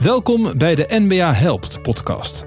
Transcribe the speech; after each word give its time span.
Welkom 0.00 0.58
bij 0.58 0.74
de 0.74 0.86
NBA 0.88 1.32
Helpt 1.32 1.82
podcast. 1.82 2.46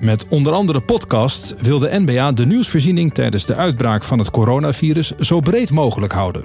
Met 0.00 0.28
onder 0.28 0.52
andere 0.52 0.80
podcasts 0.80 1.54
wil 1.58 1.78
de 1.78 2.00
NBA 2.04 2.32
de 2.32 2.46
nieuwsvoorziening 2.46 3.14
tijdens 3.14 3.46
de 3.46 3.54
uitbraak 3.54 4.04
van 4.04 4.18
het 4.18 4.30
coronavirus 4.30 5.10
zo 5.10 5.40
breed 5.40 5.70
mogelijk 5.70 6.12
houden. 6.12 6.44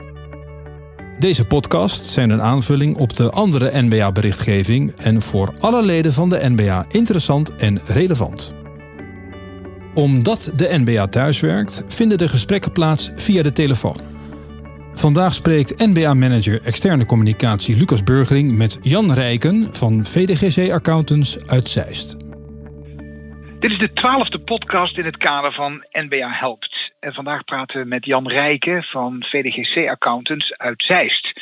Deze 1.20 1.46
podcasts 1.46 2.14
zijn 2.14 2.30
een 2.30 2.42
aanvulling 2.42 2.98
op 2.98 3.16
de 3.16 3.30
andere 3.30 3.82
NBA-berichtgeving 3.82 4.94
en 4.96 5.22
voor 5.22 5.54
alle 5.60 5.84
leden 5.84 6.14
van 6.14 6.30
de 6.30 6.50
NBA 6.50 6.86
interessant 6.90 7.56
en 7.56 7.82
relevant. 7.86 8.54
Omdat 9.94 10.52
de 10.56 10.80
NBA 10.84 11.08
thuiswerkt, 11.08 11.84
vinden 11.88 12.18
de 12.18 12.28
gesprekken 12.28 12.72
plaats 12.72 13.12
via 13.16 13.44
de 13.44 13.54
telefoon. 13.54 14.17
Vandaag 14.98 15.34
spreekt 15.34 15.78
NBA-manager 15.78 16.62
externe 16.66 17.06
communicatie 17.06 17.78
Lucas 17.78 18.04
Burgering 18.04 18.58
met 18.58 18.80
Jan 18.82 19.14
Rijken 19.14 19.74
van 19.74 20.04
VDGC 20.04 20.72
Accountants 20.72 21.48
uit 21.48 21.70
Zeist. 21.70 22.18
Dit 23.60 23.72
is 23.72 23.78
de 23.78 23.94
twaalfde 23.94 24.40
podcast 24.40 24.98
in 24.98 25.06
het 25.06 25.18
kader 25.18 25.54
van 25.54 25.86
NBA 25.92 26.30
Helpt. 26.30 26.94
En 27.00 27.14
vandaag 27.14 27.44
praten 27.44 27.82
we 27.82 27.88
met 27.88 28.06
Jan 28.06 28.28
Rijken 28.28 28.84
van 28.84 29.24
VDGC 29.30 29.90
Accountants 29.90 30.58
uit 30.58 30.84
Zeist. 30.84 31.40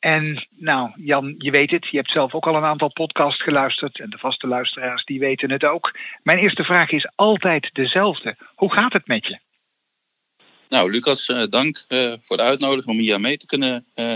En 0.00 0.46
nou, 0.56 0.90
Jan, 0.96 1.34
je 1.38 1.50
weet 1.50 1.70
het, 1.70 1.88
je 1.90 1.96
hebt 1.96 2.10
zelf 2.10 2.34
ook 2.34 2.46
al 2.46 2.56
een 2.56 2.64
aantal 2.64 2.92
podcasts 2.92 3.42
geluisterd. 3.42 4.00
En 4.00 4.10
de 4.10 4.18
vaste 4.18 4.46
luisteraars, 4.46 5.04
die 5.04 5.18
weten 5.18 5.50
het 5.50 5.64
ook. 5.64 5.98
Mijn 6.22 6.38
eerste 6.38 6.64
vraag 6.64 6.90
is 6.90 7.08
altijd 7.14 7.70
dezelfde. 7.72 8.36
Hoe 8.54 8.72
gaat 8.72 8.92
het 8.92 9.06
met 9.06 9.26
je? 9.26 9.38
Nou, 10.74 10.90
Lucas, 10.90 11.28
uh, 11.28 11.44
dank 11.50 11.84
uh, 11.88 12.12
voor 12.24 12.36
de 12.36 12.42
uitnodiging 12.42 12.96
om 12.96 13.02
hier 13.02 13.20
mee 13.20 13.36
te 13.36 13.46
kunnen, 13.46 13.86
uh, 13.94 14.14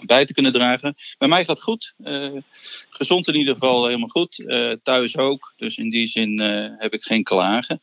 bij 0.00 0.24
te 0.24 0.34
kunnen 0.34 0.52
dragen. 0.52 0.94
Bij 1.18 1.28
mij 1.28 1.44
gaat 1.44 1.56
het 1.56 1.62
goed. 1.62 1.94
gezond 2.88 3.28
in 3.28 3.34
ieder 3.34 3.54
geval 3.54 3.86
helemaal 3.86 4.08
goed. 4.08 4.44
thuis 4.82 5.16
ook. 5.16 5.54
Dus 5.56 5.76
in 5.76 5.90
die 5.90 6.06
zin 6.06 6.40
heb 6.78 6.92
ik 6.92 7.02
geen 7.02 7.22
klagen. 7.22 7.80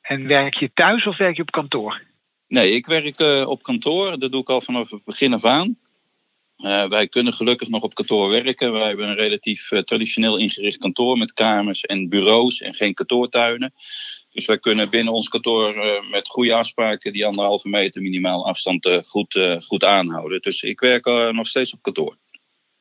En 0.00 0.26
werk 0.26 0.54
je 0.54 0.70
thuis 0.74 1.06
of 1.06 1.16
werk 1.16 1.36
je 1.36 1.42
op 1.42 1.50
kantoor? 1.50 2.02
Nee, 2.48 2.70
ik 2.70 2.86
werk 2.86 3.20
op 3.48 3.62
kantoor. 3.62 4.18
Dat 4.18 4.32
doe 4.32 4.40
ik 4.40 4.50
al 4.50 4.60
vanaf 4.60 4.90
het 4.90 5.04
begin 5.04 5.32
af 5.32 5.44
aan. 5.44 5.78
wij 6.88 7.08
kunnen 7.08 7.32
gelukkig 7.32 7.68
nog 7.68 7.82
op 7.82 7.94
kantoor 7.94 8.30
werken. 8.30 8.72
Wij 8.72 8.86
hebben 8.86 9.08
een 9.08 9.16
relatief 9.16 9.68
traditioneel 9.84 10.36
ingericht 10.36 10.78
kantoor 10.78 11.18
met 11.18 11.32
kamers 11.32 11.82
en 11.82 12.08
bureaus 12.08 12.60
en 12.60 12.74
geen 12.74 12.94
kantoortuinen. 12.94 13.72
Dus 14.38 14.46
wij 14.46 14.58
kunnen 14.58 14.90
binnen 14.90 15.14
ons 15.14 15.28
kantoor 15.28 15.76
uh, 15.76 16.10
met 16.10 16.28
goede 16.28 16.54
afspraken 16.54 17.12
die 17.12 17.26
anderhalve 17.26 17.68
meter 17.68 18.02
minimaal 18.02 18.46
afstand 18.46 18.86
uh, 18.86 18.98
goed, 19.02 19.34
uh, 19.34 19.60
goed 19.60 19.84
aanhouden. 19.84 20.40
Dus 20.40 20.62
ik 20.62 20.80
werk 20.80 21.04
nog 21.32 21.46
steeds 21.46 21.72
op 21.72 21.82
kantoor. 21.82 22.16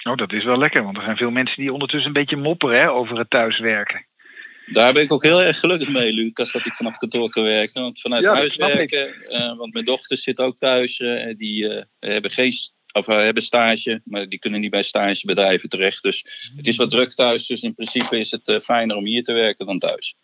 Oh, 0.04 0.16
dat 0.16 0.34
is 0.34 0.44
wel 0.44 0.58
lekker, 0.58 0.84
want 0.84 0.98
er 0.98 1.04
zijn 1.04 1.18
veel 1.18 1.30
mensen 1.30 1.62
die 1.62 1.74
ondertussen 1.74 2.08
een 2.08 2.22
beetje 2.22 2.36
mopperen 2.36 2.80
hè, 2.80 2.92
over 2.92 3.18
het 3.18 3.30
thuiswerken. 3.30 4.06
Daar 4.66 4.94
ben 4.94 5.04
ik 5.04 5.14
ook 5.14 5.24
heel 5.24 5.42
erg 5.42 5.60
gelukkig 5.60 5.90
mee, 5.90 6.14
Lucas, 6.14 6.52
dat 6.52 6.66
ik 6.66 6.74
vanaf 6.74 6.98
kantoor 6.98 7.30
kan 7.30 7.44
werken. 7.44 7.82
Want 7.82 8.02
vanuit 8.02 8.24
ja, 8.24 8.34
huis 8.34 8.56
werken, 8.56 9.16
want 9.58 9.74
mijn 9.74 9.86
dochter 9.86 10.18
zit 10.18 10.38
ook 10.38 10.58
thuis, 10.58 10.98
die 11.38 11.86
hebben 12.00 12.32
geen 12.32 12.54
of 12.92 13.06
hebben 13.06 13.44
stage, 13.44 14.02
maar 14.04 14.30
die 14.30 14.40
kunnen 14.40 14.60
niet 14.60 14.72
bij 14.72 14.84
stagebedrijven 14.84 15.70
terecht. 15.70 16.04
Dus 16.04 16.26
het 16.56 16.68
is 16.68 16.78
wat 16.78 16.90
druk 16.90 17.12
thuis, 17.14 17.46
dus 17.46 17.62
in 17.62 17.74
principe 17.74 18.20
is 18.20 18.32
het 18.32 18.64
fijner 18.64 18.96
om 18.96 19.06
hier 19.06 19.24
te 19.24 19.34
werken 19.34 19.66
dan 19.66 19.80
thuis. 19.80 20.16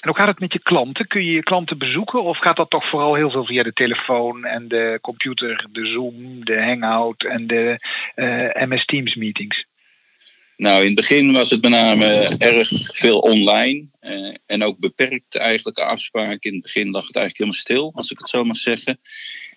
En 0.00 0.08
hoe 0.08 0.16
gaat 0.18 0.28
het 0.28 0.40
met 0.40 0.52
je 0.52 0.62
klanten? 0.62 1.06
Kun 1.06 1.24
je 1.24 1.32
je 1.32 1.42
klanten 1.42 1.78
bezoeken 1.78 2.22
of 2.22 2.38
gaat 2.38 2.56
dat 2.56 2.70
toch 2.70 2.88
vooral 2.88 3.14
heel 3.14 3.30
veel 3.30 3.44
via 3.44 3.62
de 3.62 3.72
telefoon 3.72 4.44
en 4.44 4.68
de 4.68 4.98
computer, 5.00 5.66
de 5.72 5.86
Zoom, 5.86 6.44
de 6.44 6.62
Hangout 6.62 7.24
en 7.24 7.46
de 7.46 7.76
eh, 8.14 8.68
MS 8.68 8.84
Teams 8.84 9.14
meetings? 9.14 9.64
Nou, 10.56 10.80
in 10.80 10.86
het 10.86 10.94
begin 10.94 11.32
was 11.32 11.50
het 11.50 11.62
met 11.62 11.70
name 11.70 12.34
erg 12.38 12.68
veel 12.72 13.18
online 13.18 13.86
uh, 14.00 14.34
en 14.46 14.62
ook 14.62 14.78
beperkt 14.78 15.36
eigenlijk 15.36 15.78
afspraken. 15.78 16.50
In 16.50 16.52
het 16.52 16.62
begin 16.62 16.90
lag 16.90 17.06
het 17.06 17.16
eigenlijk 17.16 17.36
helemaal 17.36 17.60
stil, 17.60 17.92
als 17.94 18.10
ik 18.10 18.18
het 18.18 18.28
zo 18.28 18.44
mag 18.44 18.56
zeggen. 18.56 19.00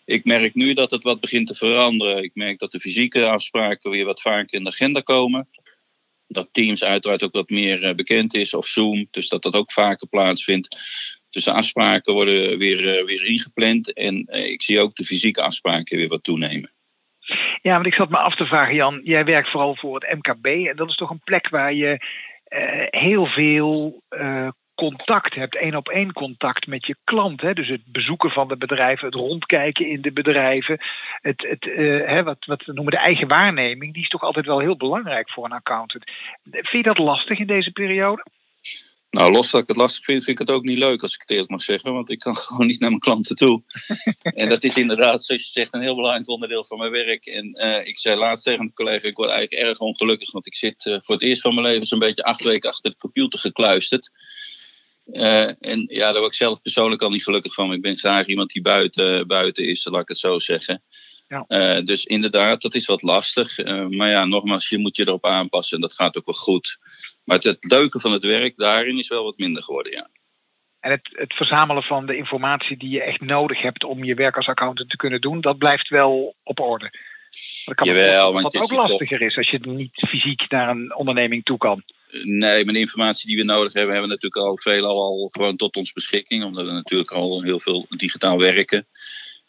Ik 0.06 0.25
merk 0.25 0.56
nu 0.56 0.73
dat 0.73 0.91
het 0.91 1.03
wat 1.03 1.19
begint 1.19 1.47
te 1.47 1.56
veranderen. 1.56 2.23
Ik 2.23 2.31
merk 2.34 2.59
dat 2.59 2.72
de 2.72 2.79
fysieke 2.79 3.25
afspraken 3.25 3.91
weer 3.91 4.06
wat 4.06 4.22
vaker 4.22 4.57
in 4.57 4.63
de 4.63 4.69
agenda 4.69 5.00
komen 5.00 5.47
dat 6.33 6.49
Teams 6.51 6.83
uiteraard 6.83 7.23
ook 7.23 7.33
wat 7.33 7.49
meer 7.49 7.83
eh, 7.83 7.95
bekend 7.95 8.33
is, 8.33 8.53
of 8.53 8.67
Zoom, 8.67 9.07
dus 9.11 9.29
dat 9.29 9.41
dat 9.41 9.55
ook 9.55 9.71
vaker 9.71 10.07
plaatsvindt. 10.07 10.77
Dus 11.29 11.44
de 11.44 11.51
afspraken 11.51 12.13
worden 12.13 12.57
weer, 12.57 12.97
eh, 12.97 13.05
weer 13.05 13.23
ingepland 13.25 13.94
en 13.94 14.25
eh, 14.25 14.51
ik 14.51 14.61
zie 14.61 14.79
ook 14.79 14.95
de 14.95 15.05
fysieke 15.05 15.41
afspraken 15.41 15.97
weer 15.97 16.07
wat 16.07 16.23
toenemen. 16.23 16.72
Ja, 17.61 17.73
want 17.73 17.85
ik 17.85 17.93
zat 17.93 18.09
me 18.09 18.17
af 18.17 18.35
te 18.35 18.45
vragen, 18.45 18.75
Jan, 18.75 19.01
jij 19.03 19.25
werkt 19.25 19.49
vooral 19.49 19.75
voor 19.75 19.95
het 19.99 20.17
MKB 20.17 20.45
en 20.45 20.75
dat 20.75 20.89
is 20.89 20.95
toch 20.95 21.09
een 21.09 21.23
plek 21.23 21.49
waar 21.49 21.73
je 21.73 22.05
heel 22.89 23.25
veel 23.25 24.03
contact 24.89 25.35
hebt, 25.35 25.57
één 25.57 25.75
op 25.75 25.89
één 25.89 26.13
contact 26.13 26.67
met 26.67 26.85
je 26.85 26.95
klant. 27.03 27.41
Hè? 27.41 27.53
Dus 27.53 27.67
het 27.67 27.81
bezoeken 27.85 28.29
van 28.29 28.47
de 28.47 28.57
bedrijven, 28.57 29.05
het 29.05 29.16
rondkijken 29.16 29.88
in 29.88 30.01
de 30.01 30.11
bedrijven, 30.11 30.79
het, 31.21 31.45
het, 31.49 31.66
uh, 31.66 32.07
hè, 32.07 32.23
wat, 32.23 32.45
wat 32.45 32.66
we 32.66 32.73
noemen 32.73 32.93
de 32.93 32.99
eigen 32.99 33.27
waarneming, 33.27 33.93
die 33.93 34.03
is 34.03 34.09
toch 34.09 34.23
altijd 34.23 34.45
wel 34.45 34.59
heel 34.59 34.77
belangrijk 34.77 35.29
voor 35.29 35.45
een 35.45 35.51
accountant. 35.51 36.03
Vind 36.51 36.69
je 36.69 36.83
dat 36.83 36.97
lastig 36.97 37.39
in 37.39 37.47
deze 37.47 37.72
periode? 37.72 38.23
Nou, 39.13 39.31
los 39.31 39.51
dat 39.51 39.61
ik 39.61 39.67
het 39.67 39.77
lastig 39.77 40.05
vind, 40.05 40.23
vind 40.23 40.39
ik 40.39 40.47
het 40.47 40.55
ook 40.55 40.63
niet 40.63 40.77
leuk 40.77 41.01
als 41.01 41.13
ik 41.13 41.19
het 41.22 41.29
eerlijk 41.29 41.49
mag 41.49 41.61
zeggen. 41.61 41.93
Want 41.93 42.09
ik 42.09 42.19
kan 42.19 42.35
gewoon 42.45 42.67
niet 42.67 42.79
naar 42.79 42.89
mijn 42.89 43.01
klanten 43.01 43.35
toe. 43.35 43.61
en 44.41 44.49
dat 44.49 44.63
is 44.63 44.77
inderdaad, 44.77 45.23
zoals 45.23 45.43
je 45.43 45.49
zegt, 45.49 45.73
een 45.73 45.81
heel 45.81 45.95
belangrijk 45.95 46.29
onderdeel 46.29 46.66
van 46.66 46.77
mijn 46.77 46.91
werk. 46.91 47.25
En 47.25 47.45
uh, 47.53 47.88
ik 47.88 47.99
zei 47.99 48.17
laatst 48.17 48.45
tegen 48.45 48.61
een 48.61 48.73
collega, 48.73 49.07
ik 49.07 49.16
word 49.16 49.29
eigenlijk 49.29 49.61
erg 49.61 49.79
ongelukkig. 49.79 50.31
Want 50.31 50.45
ik 50.45 50.55
zit 50.55 50.85
uh, 50.85 50.97
voor 51.03 51.16
het 51.16 51.23
eerst 51.23 51.41
van 51.41 51.53
mijn 51.53 51.67
leven 51.67 51.88
zo'n 51.88 51.99
beetje 51.99 52.23
acht 52.23 52.43
weken 52.43 52.69
achter 52.69 52.91
de 52.91 52.97
computer 52.97 53.39
gekluisterd. 53.39 54.11
Uh, 55.06 55.72
en 55.72 55.86
ja, 55.88 56.12
daar 56.12 56.19
word 56.19 56.31
ik 56.31 56.34
zelf 56.34 56.62
persoonlijk 56.62 57.02
al 57.02 57.09
niet 57.09 57.24
gelukkig 57.24 57.53
van. 57.53 57.74
Ik 57.74 57.81
ben 57.81 57.97
graag 57.97 58.25
iemand 58.25 58.52
die 58.52 58.62
buiten, 58.62 59.28
buiten 59.28 59.68
is, 59.68 59.86
laat 59.86 60.02
ik 60.02 60.08
het 60.08 60.18
zo 60.18 60.40
zeggen. 60.40 60.84
Ja. 61.28 61.46
Uh, 61.47 61.86
dus 61.86 62.06
inderdaad, 62.06 62.62
dat 62.62 62.75
is 62.75 62.86
wat 62.86 63.02
lastig. 63.02 63.58
Uh, 63.58 63.88
maar 63.88 64.09
ja, 64.09 64.25
nogmaals, 64.25 64.69
je 64.69 64.78
moet 64.78 64.96
je 64.96 65.08
erop 65.08 65.25
aanpassen 65.25 65.75
en 65.75 65.81
dat 65.81 65.94
gaat 65.94 66.18
ook 66.18 66.25
wel 66.25 66.36
goed. 66.36 66.78
Maar 67.24 67.36
het, 67.36 67.46
het 67.46 67.64
leuke 67.64 68.00
van 68.00 68.12
het 68.12 68.24
werk 68.24 68.58
daarin 68.58 69.00
is 69.00 69.08
wel 69.08 69.24
wat 69.24 69.38
minder 69.38 69.64
geworden, 69.64 69.91
ja. 69.91 70.09
En 70.80 70.91
het, 70.91 71.09
het, 71.12 71.34
verzamelen 71.34 71.84
van 71.84 72.06
de 72.06 72.18
informatie 72.18 72.78
die 72.78 72.90
je 72.90 73.03
echt 73.03 73.22
nodig 73.22 73.62
hebt 73.62 73.84
om 73.84 74.03
je 74.03 74.16
werk 74.16 74.38
als 74.38 74.47
accountant 74.47 74.90
te 74.90 74.96
kunnen 74.96 75.22
doen, 75.22 75.41
dat 75.41 75.58
blijft 75.58 75.90
wel 75.90 76.35
op 76.44 76.59
orde. 76.59 76.91
Dat 77.66 77.75
kan 77.75 77.88
Jawel, 77.88 78.34
want 78.34 78.53
wat 78.53 78.64
ook 78.64 78.72
lastiger 78.72 79.22
is 79.22 79.38
als 79.38 79.50
je 79.50 79.59
niet 79.59 79.91
fysiek 79.94 80.50
naar 80.50 80.70
een 80.70 80.96
onderneming 80.96 81.44
toe 81.44 81.58
kan. 81.58 81.84
Nee, 82.22 82.66
maar 82.66 82.74
de 82.74 82.79
informatie 82.79 83.28
die 83.28 83.38
we 83.38 83.44
nodig 83.44 83.74
hebben, 83.74 83.91
hebben 83.91 84.09
we 84.09 84.16
natuurlijk 84.16 84.46
al 84.50 84.57
veel 84.57 84.85
al 84.85 85.29
gewoon 85.31 85.56
tot 85.56 85.75
ons 85.75 85.94
beschikking. 85.94 86.44
Omdat 86.44 86.66
we 86.66 86.72
natuurlijk 86.72 87.12
al 87.12 87.41
heel 87.41 87.59
veel 87.59 87.85
digitaal 87.90 88.40
werken. 88.40 88.88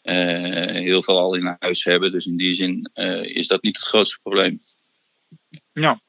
Uh, 0.03 0.65
heel 0.65 1.03
veel 1.03 1.19
al 1.19 1.35
in 1.35 1.55
huis 1.59 1.83
hebben. 1.83 2.11
Dus 2.11 2.25
in 2.25 2.37
die 2.37 2.53
zin 2.53 2.91
uh, 2.93 3.23
is 3.23 3.47
dat 3.47 3.61
niet 3.61 3.75
het 3.75 3.85
grootste 3.85 4.19
probleem. 4.21 4.57
Ja. 5.73 5.99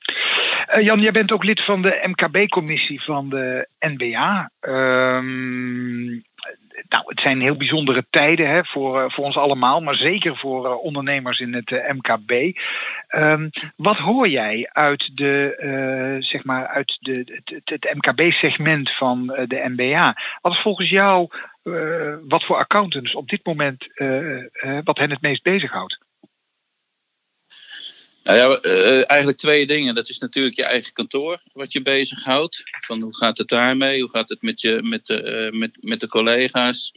Uh, 0.75 0.84
Jan, 0.84 1.00
jij 1.00 1.11
bent 1.11 1.33
ook 1.33 1.45
lid 1.45 1.65
van 1.65 1.83
de 1.83 2.00
MKB-commissie 2.03 3.03
van 3.03 3.28
de 3.28 3.69
NBA. 3.78 4.50
Um, 4.61 6.22
nou, 6.97 7.09
het 7.09 7.21
zijn 7.21 7.41
heel 7.41 7.57
bijzondere 7.57 8.05
tijden 8.11 8.49
hè, 8.49 8.65
voor, 8.65 9.01
eh, 9.01 9.11
voor 9.11 9.25
ons 9.25 9.37
allemaal, 9.37 9.81
maar 9.81 9.95
zeker 9.95 10.37
voor 10.37 10.67
uh, 10.67 10.84
ondernemers 10.84 11.39
in 11.39 11.55
het 11.55 11.71
uh, 11.71 11.91
MKB. 11.91 12.57
Um, 13.17 13.51
wat 13.77 13.97
hoor 13.97 14.29
jij 14.29 14.71
uit, 14.73 15.11
de, 15.15 16.17
zeg 16.21 16.45
maar 16.45 16.67
uit 16.67 16.97
de, 17.01 17.41
het, 17.45 17.62
het 17.65 17.95
MKB-segment 17.95 18.97
van 18.97 19.27
de 19.27 19.65
MBA? 19.77 20.17
Wat 20.41 20.53
is 20.53 20.62
volgens 20.62 20.91
jou, 20.91 21.29
wat 22.29 22.45
voor 22.45 22.57
accountants 22.57 23.15
op 23.15 23.28
dit 23.28 23.45
moment, 23.45 23.87
wat 24.84 24.99
hen 24.99 25.11
het 25.11 25.21
meest 25.21 25.43
bezighoudt? 25.43 26.06
Nou 28.26 28.38
ja, 28.38 28.59
uh, 28.62 29.10
eigenlijk 29.10 29.38
twee 29.38 29.66
dingen. 29.66 29.94
Dat 29.94 30.09
is 30.09 30.19
natuurlijk 30.19 30.56
je 30.56 30.64
eigen 30.64 30.92
kantoor 30.92 31.42
wat 31.53 31.72
je 31.72 31.83
bezighoudt. 31.83 32.62
Van 32.86 33.01
hoe 33.01 33.16
gaat 33.16 33.39
het 33.39 33.48
daarmee? 33.48 34.01
Hoe 34.01 34.10
gaat 34.10 34.28
het 34.28 34.42
met, 34.42 34.60
je, 34.60 34.83
met, 34.83 35.06
de, 35.06 35.51
uh, 35.53 35.59
met, 35.59 35.77
met 35.80 36.01
de 36.01 36.09
collega's? 36.09 36.92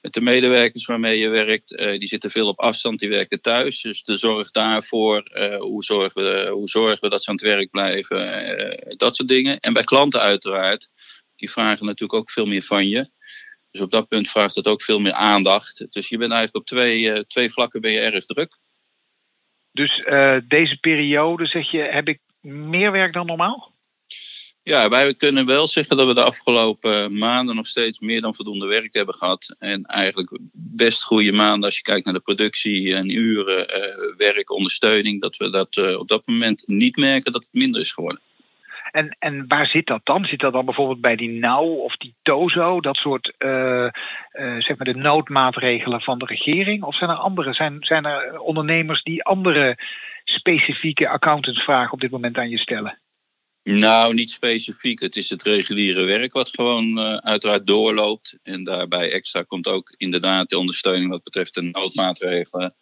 Met 0.00 0.12
de 0.12 0.20
medewerkers 0.20 0.84
waarmee 0.84 1.18
je 1.18 1.28
werkt. 1.28 1.72
Uh, 1.72 1.98
die 1.98 2.08
zitten 2.08 2.30
veel 2.30 2.48
op 2.48 2.60
afstand, 2.60 2.98
die 2.98 3.08
werken 3.08 3.40
thuis. 3.40 3.80
Dus 3.80 4.02
de 4.02 4.16
zorg 4.16 4.50
daarvoor, 4.50 5.30
hoe, 5.58 5.84
zorgen 5.84 6.22
we, 6.22 6.48
hoe 6.48 6.68
zorgen 6.68 7.00
we 7.00 7.08
dat 7.08 7.22
ze 7.22 7.30
aan 7.30 7.36
het 7.36 7.44
werk 7.44 7.70
blijven? 7.70 8.96
dat 8.96 9.16
soort 9.16 9.28
dingen. 9.28 9.60
En 9.60 9.72
bij 9.72 9.84
klanten 9.84 10.20
uiteraard. 10.20 10.88
Die 11.36 11.50
vragen 11.50 11.86
natuurlijk 11.86 12.18
ook 12.18 12.30
veel 12.30 12.46
meer 12.46 12.62
van 12.62 12.88
je. 12.88 13.10
Dus 13.70 13.80
op 13.80 13.90
dat 13.90 14.08
punt 14.08 14.28
vraagt 14.28 14.54
het 14.54 14.66
ook 14.66 14.82
veel 14.82 14.98
meer 14.98 15.12
aandacht. 15.12 15.86
Dus 15.90 16.08
je 16.08 16.18
bent 16.18 16.32
eigenlijk 16.32 16.60
op 16.60 16.76
twee, 16.76 17.26
twee 17.26 17.52
vlakken 17.52 17.80
ben 17.80 17.92
je 17.92 18.00
erg 18.00 18.26
druk. 18.26 18.60
Dus 19.72 19.98
uh, 19.98 20.36
deze 20.48 20.76
periode, 20.80 21.46
zeg 21.46 21.70
je, 21.70 21.78
heb 21.78 22.08
ik 22.08 22.18
meer 22.40 22.92
werk 22.92 23.12
dan 23.12 23.26
normaal? 23.26 23.72
Ja, 24.64 24.88
wij 24.88 25.14
kunnen 25.14 25.46
wel 25.46 25.66
zeggen 25.66 25.96
dat 25.96 26.06
we 26.06 26.14
de 26.14 26.22
afgelopen 26.22 27.18
maanden 27.18 27.56
nog 27.56 27.66
steeds 27.66 27.98
meer 27.98 28.20
dan 28.20 28.34
voldoende 28.34 28.66
werk 28.66 28.94
hebben 28.94 29.14
gehad. 29.14 29.56
En 29.58 29.84
eigenlijk 29.84 30.38
best 30.52 31.02
goede 31.02 31.32
maanden 31.32 31.64
als 31.64 31.76
je 31.76 31.82
kijkt 31.82 32.04
naar 32.04 32.14
de 32.14 32.20
productie 32.20 32.94
en 32.94 33.08
uren, 33.08 33.76
uh, 33.76 34.16
werk, 34.16 34.50
ondersteuning. 34.50 35.20
Dat 35.20 35.36
we 35.36 35.50
dat 35.50 35.76
uh, 35.76 35.98
op 35.98 36.08
dat 36.08 36.26
moment 36.26 36.62
niet 36.66 36.96
merken 36.96 37.32
dat 37.32 37.42
het 37.42 37.52
minder 37.52 37.80
is 37.80 37.92
geworden. 37.92 38.20
En, 38.92 39.16
en 39.18 39.44
waar 39.48 39.66
zit 39.66 39.86
dat 39.86 40.00
dan? 40.04 40.24
Zit 40.24 40.40
dat 40.40 40.52
dan 40.52 40.64
bijvoorbeeld 40.64 41.00
bij 41.00 41.16
die 41.16 41.40
NOW 41.40 41.78
of 41.78 41.96
die 41.96 42.14
TOZO, 42.22 42.80
dat 42.80 42.96
soort 42.96 43.34
uh, 43.38 43.88
zeg 44.58 44.76
maar 44.76 44.92
de 44.92 44.94
noodmaatregelen 44.94 46.00
van 46.00 46.18
de 46.18 46.24
regering? 46.24 46.82
Of 46.82 46.96
zijn 46.96 47.10
er 47.10 47.16
andere? 47.16 47.52
Zijn, 47.52 47.76
zijn 47.80 48.04
er 48.04 48.40
ondernemers 48.40 49.02
die 49.02 49.24
andere 49.24 49.76
specifieke 50.24 51.08
accountantsvragen 51.08 51.92
op 51.92 52.00
dit 52.00 52.10
moment 52.10 52.36
aan 52.36 52.48
je 52.48 52.58
stellen? 52.58 52.98
Nou, 53.62 54.14
niet 54.14 54.30
specifiek. 54.30 55.00
Het 55.00 55.16
is 55.16 55.30
het 55.30 55.42
reguliere 55.42 56.04
werk 56.04 56.32
wat 56.32 56.48
gewoon 56.48 56.98
uh, 56.98 57.16
uiteraard 57.16 57.66
doorloopt. 57.66 58.38
En 58.42 58.64
daarbij 58.64 59.12
extra 59.12 59.42
komt 59.42 59.66
ook 59.66 59.94
inderdaad 59.96 60.48
de 60.48 60.58
ondersteuning 60.58 61.10
wat 61.10 61.22
betreft 61.22 61.54
de 61.54 61.62
noodmaatregelen, 61.62 62.74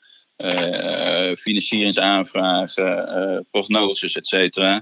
financieringsaanvragen, 1.38 3.08
uh, 3.18 3.40
prognoses, 3.50 4.14
et 4.14 4.26
cetera. 4.26 4.74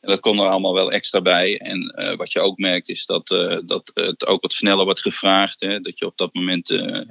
En 0.00 0.08
dat 0.08 0.20
komt 0.20 0.40
er 0.40 0.46
allemaal 0.46 0.74
wel 0.74 0.90
extra 0.90 1.20
bij. 1.20 1.58
En 1.58 1.94
wat 2.16 2.32
je 2.32 2.40
ook 2.40 2.58
merkt 2.58 2.88
is 2.88 3.06
dat, 3.06 3.26
dat 3.66 3.90
het 3.94 4.26
ook 4.26 4.42
wat 4.42 4.52
sneller 4.52 4.84
wordt 4.84 5.00
gevraagd. 5.00 5.60
Hè? 5.60 5.80
Dat 5.80 5.98
je 5.98 6.06
op 6.06 6.16
dat 6.16 6.34
moment 6.34 6.70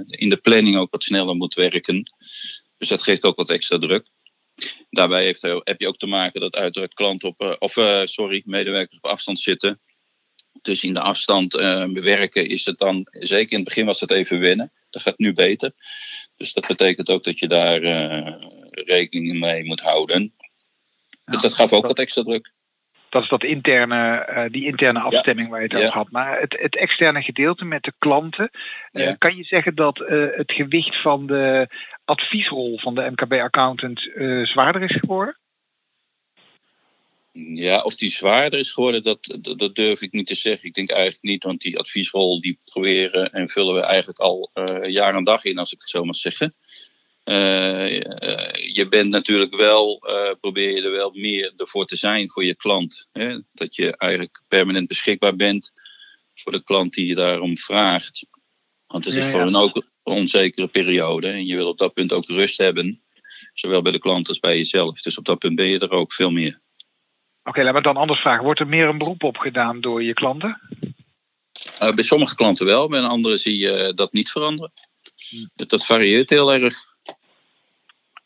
in 0.10 0.30
de 0.30 0.40
planning 0.42 0.78
ook 0.78 0.92
wat 0.92 1.04
sneller 1.04 1.36
moet 1.36 1.54
werken. 1.54 2.14
Dus 2.78 2.88
dat 2.88 3.02
geeft 3.02 3.24
ook 3.24 3.36
wat 3.36 3.50
extra 3.50 3.78
druk. 3.78 4.08
Daarbij 4.90 5.24
heeft, 5.24 5.42
heb 5.42 5.80
je 5.80 5.88
ook 5.88 5.98
te 5.98 6.08
maken 6.08 6.42
dat 6.42 6.56
uiteraard 6.56 6.94
klanten 6.94 7.30
op, 7.30 7.42
eh, 7.42 7.56
of 7.60 7.74
sorry, 8.10 8.42
medewerkers 8.46 8.98
op 8.98 9.10
afstand 9.10 9.40
zitten. 9.40 9.82
Dus 10.62 10.84
in 10.84 10.94
de 10.94 11.00
afstand 11.00 11.52
bewerken 11.94 12.48
is 12.48 12.66
het 12.66 12.78
dan, 12.78 13.08
zeker 13.12 13.52
in 13.52 13.60
het 13.60 13.68
begin 13.68 13.86
was 13.86 14.00
het 14.00 14.12
even 14.12 14.40
wennen. 14.40 14.72
Dat 14.90 15.02
gaat 15.02 15.18
nu 15.18 15.34
beter. 15.34 15.74
Dus 16.44 16.54
dat 16.54 16.68
betekent 16.68 17.10
ook 17.10 17.24
dat 17.24 17.40
je 17.40 17.48
daar 17.48 17.82
uh, 17.82 18.36
rekening 18.72 19.40
mee 19.40 19.64
moet 19.64 19.82
houden. 19.82 20.34
Dus 21.26 21.42
dat 21.42 21.54
gaf 21.54 21.74
ook 21.74 21.88
wat 21.88 22.00
extra 22.00 22.24
druk. 22.24 22.52
Dat 23.10 23.24
is 23.24 23.30
dat 23.30 23.44
interne, 23.44 24.30
uh, 24.30 24.52
die 24.52 24.66
interne 24.66 25.00
afstemming 25.00 25.48
ja. 25.48 25.54
waar 25.54 25.62
je 25.62 25.68
het 25.68 25.76
over 25.76 25.88
ja. 25.88 25.94
had. 25.94 26.12
Maar 26.12 26.40
het, 26.40 26.56
het, 26.60 26.78
externe 26.78 27.22
gedeelte 27.22 27.66
met 27.66 27.84
de 27.84 27.94
klanten. 28.00 28.50
Uh, 28.92 29.04
ja. 29.04 29.14
Kan 29.14 29.36
je 29.36 29.44
zeggen 29.44 29.76
dat 29.76 30.00
uh, 30.00 30.26
het 30.36 30.52
gewicht 30.52 31.02
van 31.02 31.28
de 31.28 31.68
adviesrol 32.06 32.80
van 32.80 32.96
de 32.96 33.12
MKB-accountant 33.12 34.00
zwaarder 34.44 34.82
is 34.82 35.00
geworden? 35.00 35.38
Ja, 37.34 37.82
of 37.82 37.96
die 37.96 38.12
zwaarder 38.12 38.60
is 38.60 38.72
geworden, 38.72 39.04
dat, 39.04 39.38
dat, 39.40 39.60
dat, 39.60 39.76
durf 39.76 40.02
ik 40.02 40.12
niet 40.12 40.28
te 40.28 40.36
zeggen. 40.36 40.68
Ik 40.68 40.74
denk 40.74 40.90
eigenlijk 40.90 41.24
niet, 41.24 41.44
want 41.44 41.62
die 41.62 41.80
adviesrol 41.80 42.40
die 42.40 42.60
proberen 42.66 43.32
en 43.32 43.50
vullen 43.50 43.76
we 43.76 43.82
eigenlijk 43.82 44.20
al 44.20 44.52
jaar 44.82 45.16
en 45.16 45.24
dag 45.24 45.44
in, 45.44 45.58
als 45.58 45.72
ik 45.72 45.80
het 45.80 45.90
zo 45.90 46.04
mag 46.04 46.16
zeggen. 46.16 46.56
Uh, 47.26 48.02
je 48.74 48.88
bent 48.90 49.10
natuurlijk 49.10 49.56
wel, 49.56 50.04
uh, 50.10 50.32
probeer 50.40 50.76
je 50.76 50.82
er 50.82 50.92
wel 50.92 51.12
meer 51.14 51.54
ervoor 51.58 51.86
te 51.86 51.96
zijn 51.96 52.32
voor 52.32 52.44
je 52.44 52.56
klant. 52.56 53.08
Hè? 53.12 53.40
Dat 53.54 53.76
je 53.76 53.98
eigenlijk 53.98 54.42
permanent 54.48 54.88
beschikbaar 54.88 55.36
bent 55.36 55.72
voor 56.36 56.52
de 56.52 56.64
klant 56.64 56.94
die 56.94 57.08
je 57.08 57.16
daarom 57.16 57.58
vraagt. 57.58 58.26
Want 58.88 59.06
het 59.06 59.14
is 59.14 59.24
ja, 59.24 59.30
voor 59.30 59.40
ja. 59.40 59.46
hen 59.46 59.56
ook 59.56 59.76
een 59.76 59.84
onzekere 60.04 60.68
periode. 60.68 61.28
En 61.28 61.46
je 61.46 61.56
wil 61.56 61.68
op 61.68 61.78
dat 61.78 61.94
punt 61.94 62.12
ook 62.12 62.26
rust 62.26 62.58
hebben. 62.58 63.02
Zowel 63.54 63.82
bij 63.82 63.92
de 63.92 64.00
klant 64.00 64.28
als 64.28 64.40
bij 64.40 64.58
jezelf. 64.58 65.02
Dus 65.02 65.18
op 65.18 65.26
dat 65.26 65.40
punt 65.40 65.56
ben 65.56 65.68
je 65.68 65.80
er 65.80 65.92
ook 65.92 66.14
veel 66.14 66.32
meer. 66.32 66.62
Oké, 67.44 67.60
laten 67.60 67.76
we 67.76 67.82
dan 67.82 67.98
anders 67.98 68.20
vragen. 68.20 68.44
Wordt 68.44 68.60
er 68.60 68.68
meer 68.68 68.88
een 68.88 68.98
beroep 68.98 69.24
op 69.24 69.38
gedaan 69.38 69.82
door 69.82 70.04
je 70.04 70.14
klanten? 70.14 70.62
Uh, 71.82 71.94
bij 71.94 72.04
sommige 72.04 72.36
klanten 72.36 72.66
wel, 72.66 72.90
bij 72.90 73.02
anderen 73.02 73.38
zie 73.38 73.58
je 73.58 73.94
dat 73.96 74.14
niet 74.14 74.32
veranderen. 74.32 74.72
Hm. 75.30 75.66
Dat 75.68 75.86
varieert 75.86 76.30
heel 76.30 76.54
erg. 76.54 76.76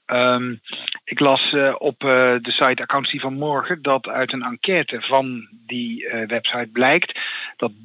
Um, 0.06 0.62
ik 1.04 1.20
las 1.20 1.52
uh, 1.52 1.76
op 1.78 2.04
uh, 2.04 2.10
de 2.42 2.52
site 2.52 2.82
Accountancy 2.82 3.20
van 3.20 3.34
Morgen 3.34 3.82
dat 3.82 4.08
uit 4.08 4.34
een 4.34 4.44
enquête 4.44 5.02
van 5.02 5.48
die 5.66 6.04
uh, 6.04 6.28
website 6.28 6.70
blijkt 6.72 7.20
dat 7.56 7.72
30% 7.72 7.76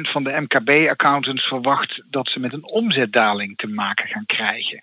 van 0.00 0.24
de 0.24 0.40
MKB-accountants 0.40 1.46
verwacht 1.46 2.02
dat 2.10 2.28
ze 2.28 2.40
met 2.40 2.52
een 2.52 2.70
omzetdaling 2.70 3.56
te 3.56 3.66
maken 3.66 4.08
gaan 4.08 4.26
krijgen. 4.26 4.80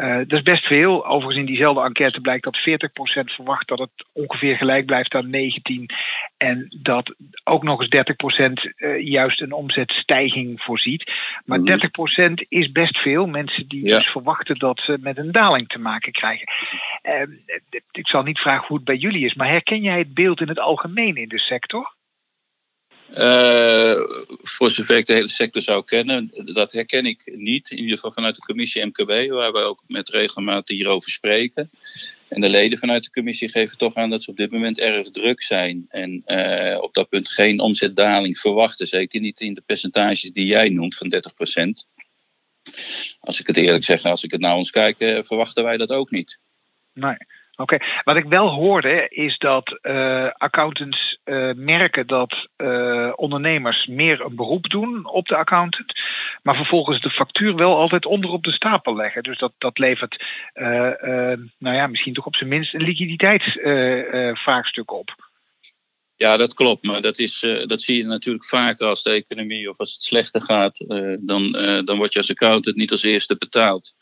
Uh, 0.00 0.16
dat 0.16 0.32
is 0.38 0.42
best 0.42 0.66
veel. 0.66 1.06
Overigens 1.06 1.36
in 1.36 1.46
diezelfde 1.46 1.82
enquête 1.82 2.20
blijkt 2.20 2.44
dat 2.44 2.58
40% 2.58 3.34
verwacht 3.34 3.68
dat 3.68 3.78
het 3.78 3.90
ongeveer 4.12 4.56
gelijk 4.56 4.86
blijft 4.86 5.14
aan 5.14 5.30
19. 5.30 5.86
En 6.36 6.66
dat 6.82 7.14
ook 7.44 7.62
nog 7.62 7.80
eens 7.80 8.68
30% 8.68 8.72
uh, 8.76 9.06
juist 9.06 9.40
een 9.40 9.52
omzetstijging 9.52 10.62
voorziet. 10.62 11.12
Maar 11.44 11.58
mm 11.58 11.68
-hmm. 11.68 12.30
30% 12.30 12.32
is 12.48 12.72
best 12.72 12.98
veel. 12.98 13.26
Mensen 13.26 13.68
die 13.68 13.88
ja. 13.88 13.96
dus 13.96 14.06
verwachten 14.06 14.58
dat 14.58 14.80
ze 14.80 14.98
met 15.00 15.18
een 15.18 15.32
daling 15.32 15.68
te 15.68 15.78
maken 15.78 16.12
krijgen. 16.12 16.46
Uh, 17.02 17.22
ik 17.90 18.08
zal 18.08 18.22
niet 18.22 18.38
vragen 18.38 18.66
hoe 18.66 18.76
het 18.76 18.86
bij 18.86 18.96
jullie 18.96 19.24
is, 19.24 19.34
maar 19.34 19.48
herken 19.48 19.80
jij 19.80 19.98
het 19.98 20.14
beeld 20.14 20.40
in 20.40 20.48
het 20.48 20.58
algemeen 20.58 21.16
in 21.16 21.28
de 21.28 21.38
sector? 21.38 21.98
Uh, 23.14 23.94
voor 24.42 24.70
zover 24.70 24.96
ik 24.96 25.06
de 25.06 25.12
hele 25.12 25.28
sector 25.28 25.62
zou 25.62 25.84
kennen, 25.84 26.30
dat 26.54 26.72
herken 26.72 27.06
ik 27.06 27.22
niet. 27.34 27.70
In 27.70 27.78
ieder 27.78 27.94
geval 27.94 28.12
vanuit 28.12 28.34
de 28.34 28.40
commissie 28.40 28.84
MKB, 28.84 29.30
waar 29.30 29.52
we 29.52 29.58
ook 29.58 29.82
met 29.86 30.08
regelmaat 30.08 30.68
hierover 30.68 31.10
spreken. 31.10 31.70
En 32.28 32.40
de 32.40 32.48
leden 32.48 32.78
vanuit 32.78 33.04
de 33.04 33.10
commissie 33.10 33.48
geven 33.48 33.78
toch 33.78 33.94
aan 33.94 34.10
dat 34.10 34.22
ze 34.22 34.30
op 34.30 34.36
dit 34.36 34.50
moment 34.50 34.78
erg 34.78 35.10
druk 35.10 35.42
zijn. 35.42 35.86
En 35.88 36.22
uh, 36.26 36.78
op 36.80 36.94
dat 36.94 37.08
punt 37.08 37.28
geen 37.28 37.60
omzetdaling 37.60 38.38
verwachten. 38.38 38.86
Zeker 38.86 39.20
niet 39.20 39.40
in 39.40 39.54
de 39.54 39.62
percentages 39.66 40.30
die 40.30 40.46
jij 40.46 40.68
noemt 40.68 40.96
van 40.96 41.14
30%. 41.14 41.98
Als 43.20 43.40
ik 43.40 43.46
het 43.46 43.56
eerlijk 43.56 43.84
zeg, 43.84 44.04
als 44.04 44.24
ik 44.24 44.30
het 44.30 44.40
naar 44.40 44.56
ons 44.56 44.70
kijk, 44.70 45.00
uh, 45.00 45.18
verwachten 45.22 45.64
wij 45.64 45.76
dat 45.76 45.90
ook 45.90 46.10
niet. 46.10 46.38
Nee. 46.92 47.16
Oké, 47.60 47.78
wat 48.04 48.16
ik 48.16 48.24
wel 48.24 48.48
hoorde 48.48 49.08
is 49.08 49.38
dat 49.38 49.78
uh, 49.82 50.30
accountants 50.32 51.18
uh, 51.24 51.52
merken 51.54 52.06
dat 52.06 52.48
uh, 52.56 53.12
ondernemers 53.14 53.86
meer 53.86 54.20
een 54.20 54.36
beroep 54.36 54.70
doen 54.70 55.06
op 55.06 55.26
de 55.26 55.36
accountant, 55.36 55.92
maar 56.42 56.56
vervolgens 56.56 57.00
de 57.00 57.10
factuur 57.10 57.54
wel 57.54 57.76
altijd 57.76 58.06
onder 58.06 58.30
op 58.30 58.44
de 58.44 58.52
stapel 58.52 58.96
leggen. 58.96 59.22
Dus 59.22 59.38
dat, 59.38 59.52
dat 59.58 59.78
levert, 59.78 60.24
nou 61.58 61.76
ja, 61.76 61.86
misschien 61.86 62.14
toch 62.14 62.26
op 62.26 62.36
zijn 62.36 62.50
minst 62.50 62.74
een 62.74 62.82
liquiditeitsvraagstuk 62.82 64.92
op. 64.92 65.28
Ja, 66.16 66.36
dat 66.36 66.54
klopt. 66.54 66.84
Maar 66.84 67.00
dat, 67.00 67.18
is, 67.18 67.46
dat 67.66 67.82
zie 67.82 67.96
je 67.96 68.04
natuurlijk 68.04 68.44
vaker 68.44 68.86
als 68.86 69.02
de 69.02 69.10
economie 69.10 69.70
of 69.70 69.78
als 69.78 69.92
het 69.92 70.02
slechter 70.02 70.42
gaat. 70.42 70.84
Dan, 71.20 71.52
dan 71.84 71.96
word 71.96 72.12
je 72.12 72.18
als 72.18 72.30
accountant 72.30 72.76
niet 72.76 72.90
als 72.90 73.02
eerste 73.02 73.36
betaald. 73.36 73.94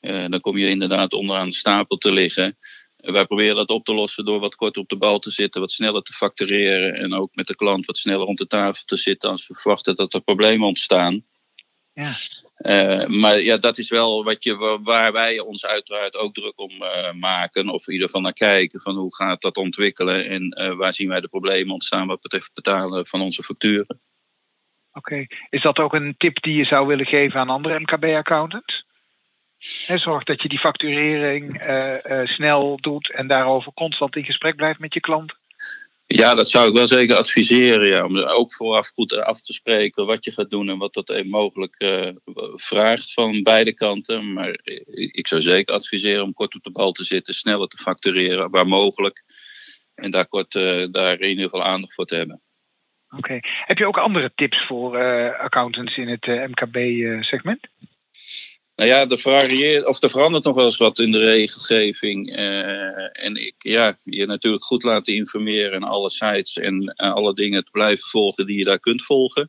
dan 0.00 0.40
kom 0.40 0.56
je 0.56 0.68
inderdaad 0.68 1.12
onderaan 1.12 1.48
de 1.48 1.54
stapel 1.54 1.96
te 1.96 2.12
liggen. 2.12 2.56
Wij 3.02 3.24
proberen 3.24 3.56
dat 3.56 3.68
op 3.68 3.84
te 3.84 3.94
lossen 3.94 4.24
door 4.24 4.40
wat 4.40 4.54
korter 4.54 4.82
op 4.82 4.88
de 4.88 4.96
bal 4.96 5.18
te 5.18 5.30
zitten, 5.30 5.60
wat 5.60 5.70
sneller 5.70 6.02
te 6.02 6.12
factureren 6.12 6.94
en 6.94 7.14
ook 7.14 7.34
met 7.34 7.46
de 7.46 7.56
klant 7.56 7.86
wat 7.86 7.96
sneller 7.96 8.26
rond 8.26 8.38
de 8.38 8.46
tafel 8.46 8.84
te 8.84 8.96
zitten 8.96 9.30
als 9.30 9.46
we 9.46 9.54
verwachten 9.54 9.94
dat 9.94 10.14
er 10.14 10.20
problemen 10.20 10.66
ontstaan. 10.66 11.24
Ja. 11.92 12.12
Uh, 12.58 13.06
maar 13.06 13.40
ja, 13.40 13.56
dat 13.56 13.78
is 13.78 13.88
wel 13.88 14.24
wat 14.24 14.44
je, 14.44 14.78
waar 14.82 15.12
wij 15.12 15.40
ons 15.40 15.66
uiteraard 15.66 16.16
ook 16.16 16.34
druk 16.34 16.60
om 16.60 16.70
uh, 16.70 17.12
maken. 17.12 17.68
Of 17.68 17.86
in 17.86 17.92
ieder 17.92 18.06
geval 18.06 18.22
naar 18.22 18.32
kijken 18.32 18.80
van 18.80 18.96
hoe 18.96 19.14
gaat 19.14 19.40
dat 19.40 19.56
ontwikkelen. 19.56 20.28
En 20.28 20.58
uh, 20.60 20.74
waar 20.74 20.94
zien 20.94 21.08
wij 21.08 21.20
de 21.20 21.28
problemen 21.28 21.72
ontstaan 21.72 22.06
wat 22.06 22.20
betreft 22.20 22.54
betalen 22.54 23.06
van 23.06 23.20
onze 23.20 23.42
facturen. 23.42 24.00
Oké, 24.92 25.12
okay. 25.12 25.28
is 25.50 25.62
dat 25.62 25.78
ook 25.78 25.94
een 25.94 26.14
tip 26.18 26.42
die 26.42 26.54
je 26.54 26.64
zou 26.64 26.86
willen 26.86 27.06
geven 27.06 27.40
aan 27.40 27.48
andere 27.48 27.80
MKB-accountants? 27.80 28.84
Zorg 29.86 30.24
dat 30.24 30.42
je 30.42 30.48
die 30.48 30.58
facturering 30.58 31.66
uh, 31.66 31.94
uh, 32.04 32.26
snel 32.26 32.78
doet 32.80 33.12
en 33.12 33.26
daarover 33.26 33.72
constant 33.72 34.16
in 34.16 34.24
gesprek 34.24 34.56
blijft 34.56 34.78
met 34.78 34.94
je 34.94 35.00
klant. 35.00 35.34
Ja, 36.06 36.34
dat 36.34 36.50
zou 36.50 36.68
ik 36.68 36.74
wel 36.74 36.86
zeker 36.86 37.16
adviseren. 37.16 37.88
Ja, 37.88 38.04
om 38.04 38.18
ook 38.18 38.54
vooraf 38.54 38.88
goed 38.88 39.12
af 39.12 39.40
te 39.40 39.52
spreken 39.52 40.06
wat 40.06 40.24
je 40.24 40.32
gaat 40.32 40.50
doen 40.50 40.68
en 40.68 40.78
wat 40.78 40.94
dat 40.94 41.24
mogelijk 41.24 41.74
uh, 41.78 42.08
vraagt 42.54 43.12
van 43.12 43.42
beide 43.42 43.74
kanten. 43.74 44.32
Maar 44.32 44.58
ik 44.94 45.26
zou 45.26 45.40
zeker 45.40 45.74
adviseren 45.74 46.24
om 46.24 46.32
kort 46.32 46.54
op 46.54 46.62
de 46.62 46.70
bal 46.70 46.92
te 46.92 47.04
zitten, 47.04 47.34
sneller 47.34 47.68
te 47.68 47.76
factureren 47.76 48.50
waar 48.50 48.66
mogelijk. 48.66 49.22
En 49.94 50.10
daar, 50.10 50.26
kort, 50.26 50.52
daar 50.92 51.20
in 51.20 51.28
ieder 51.28 51.44
geval 51.44 51.62
aandacht 51.62 51.94
voor 51.94 52.06
te 52.06 52.14
hebben. 52.14 52.40
Oké. 53.06 53.16
Okay. 53.16 53.40
Heb 53.42 53.78
je 53.78 53.86
ook 53.86 53.98
andere 53.98 54.32
tips 54.34 54.66
voor 54.66 54.98
accountants 55.38 55.96
in 55.96 56.08
het 56.08 56.26
MKB-segment? 56.26 57.68
Nou 58.76 58.88
ja, 58.88 59.08
er, 59.08 59.18
varieert, 59.18 59.86
of 59.86 60.02
er 60.02 60.10
verandert 60.10 60.44
nog 60.44 60.54
wel 60.54 60.64
eens 60.64 60.76
wat 60.76 60.98
in 60.98 61.12
de 61.12 61.18
regelgeving. 61.18 62.38
Uh, 62.38 63.24
en 63.24 63.36
ik, 63.36 63.54
ja, 63.58 63.98
je 64.04 64.26
natuurlijk 64.26 64.64
goed 64.64 64.82
laten 64.82 65.14
informeren 65.14 65.72
en 65.72 65.82
alle 65.82 66.10
sites 66.10 66.56
en 66.56 66.82
uh, 66.82 67.12
alle 67.12 67.34
dingen 67.34 67.64
te 67.64 67.70
blijven 67.70 68.08
volgen 68.08 68.46
die 68.46 68.58
je 68.58 68.64
daar 68.64 68.80
kunt 68.80 69.04
volgen. 69.04 69.46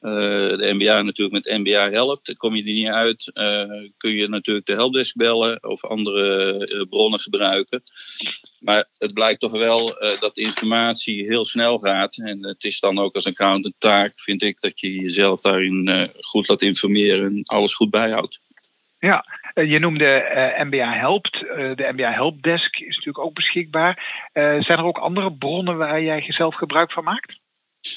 de 0.00 0.70
NBA 0.72 1.02
natuurlijk 1.02 1.44
met 1.44 1.58
NBA 1.58 1.90
helpt. 1.90 2.36
Kom 2.36 2.54
je 2.54 2.62
er 2.62 2.72
niet 2.72 2.88
uit, 2.88 3.30
kun 3.96 4.14
je 4.14 4.28
natuurlijk 4.28 4.66
de 4.66 4.72
helpdesk 4.72 5.16
bellen 5.16 5.64
of 5.64 5.84
andere 5.84 6.86
bronnen 6.88 7.20
gebruiken. 7.20 7.82
Maar 8.60 8.88
het 8.98 9.14
blijkt 9.14 9.40
toch 9.40 9.52
wel 9.52 9.96
dat 10.20 10.36
informatie 10.36 11.24
heel 11.24 11.44
snel 11.44 11.78
gaat. 11.78 12.16
En 12.16 12.46
het 12.46 12.64
is 12.64 12.80
dan 12.80 12.98
ook 12.98 13.14
als 13.14 13.26
accountant 13.26 13.74
taak, 13.78 14.12
vind 14.16 14.42
ik, 14.42 14.60
dat 14.60 14.80
je 14.80 14.92
jezelf 14.92 15.40
daarin 15.40 16.10
goed 16.20 16.48
laat 16.48 16.62
informeren 16.62 17.24
en 17.24 17.42
alles 17.44 17.74
goed 17.74 17.90
bijhoudt. 17.90 18.44
Ja, 18.98 19.24
eh, 19.54 19.70
je 19.70 19.78
noemde 19.78 20.04
uh, 20.04 20.60
eh, 20.60 20.66
MBA 20.66 20.92
Helpt. 20.92 21.42
Uh, 21.42 21.74
de 21.74 21.88
MBA 21.92 22.12
Helpdesk 22.12 22.76
is 22.76 22.96
natuurlijk 22.96 23.18
ook 23.18 23.34
beschikbaar. 23.34 24.28
zijn 24.32 24.78
er 24.78 24.84
ook 24.84 24.98
andere 24.98 25.32
bronnen 25.32 25.76
waar 25.76 26.02
jij 26.02 26.24
zelf 26.28 26.54
gebruik 26.54 26.92
van 26.92 27.04
maakt? 27.04 27.44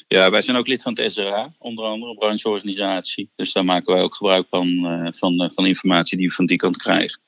Ja, 0.08 0.30
wij 0.30 0.42
zijn 0.42 0.58
ook 0.58 0.68
lid 0.68 0.82
van 0.82 1.00
het 1.00 1.14
SRA, 1.14 1.54
onder 1.58 1.86
andere, 1.86 2.12
een 2.12 2.18
brancheorganisatie. 2.18 3.32
Dus 3.36 3.54
daar 3.54 3.66
maken 3.66 3.94
wij 3.94 4.04
ook 4.04 4.16
gebruik 4.16 4.48
van, 4.50 4.68
van, 5.16 5.52
van 5.54 5.66
informatie 5.66 6.18
die 6.18 6.28
we 6.28 6.34
van 6.34 6.46
die 6.46 6.58
kant 6.58 6.78
krijgen. 6.78 7.22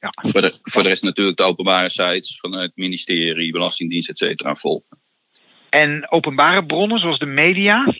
Ja. 0.00 0.12
Voor, 0.30 0.40
de, 0.40 0.58
voor 0.62 0.82
de 0.82 0.88
rest 0.88 1.02
natuurlijk 1.02 1.36
de 1.36 1.42
openbare 1.42 1.88
sites 1.88 2.38
van 2.40 2.52
het 2.56 2.72
ministerie, 2.74 3.52
Belastingdienst, 3.52 4.08
et 4.08 4.18
cetera, 4.18 4.54
volgen. 4.54 4.98
En 5.70 6.10
openbare 6.10 6.66
bronnen 6.66 6.98
zoals 6.98 7.18
de 7.18 7.26
media? 7.26 7.94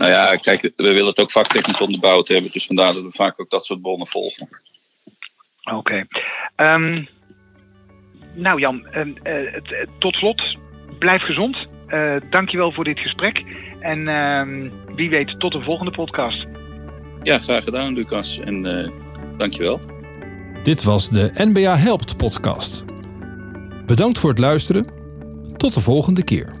Nou 0.00 0.12
ja, 0.12 0.36
kijk, 0.36 0.62
we 0.62 0.92
willen 0.92 1.06
het 1.06 1.20
ook 1.20 1.30
vaktechnisch 1.30 1.80
onderbouwd 1.80 2.28
hebben. 2.28 2.50
Dus 2.50 2.66
vandaar 2.66 2.92
dat 2.92 3.02
we 3.02 3.10
vaak 3.12 3.40
ook 3.40 3.50
dat 3.50 3.66
soort 3.66 3.82
bronnen 3.82 4.06
volgen. 4.06 4.48
Oké. 5.72 6.06
Ehm, 6.56 7.04
nou 8.34 8.60
Jan, 8.60 8.86
uh, 9.24 9.54
tot 9.98 10.14
slot, 10.14 10.56
blijf 10.98 11.22
gezond. 11.22 11.56
Uh, 11.88 12.16
dankjewel 12.30 12.72
voor 12.72 12.84
dit 12.84 12.98
gesprek. 12.98 13.42
En 13.80 14.08
ehm, 14.08 14.70
wie 14.94 15.10
weet, 15.10 15.40
tot 15.40 15.52
de 15.52 15.62
volgende 15.62 15.92
podcast. 15.92 16.46
Ja, 17.22 17.38
graag 17.38 17.64
gedaan 17.64 17.94
Lucas. 17.94 18.38
En 18.38 18.66
uh, 18.66 18.90
dankjewel. 19.38 19.80
Dit 20.62 20.82
was 20.82 21.08
de 21.08 21.30
NBA 21.34 21.76
Helpt 21.76 22.16
podcast. 22.16 22.84
Bedankt 23.86 24.18
voor 24.18 24.30
het 24.30 24.38
luisteren. 24.38 24.92
Tot 25.56 25.74
de 25.74 25.80
volgende 25.80 26.24
keer. 26.24 26.59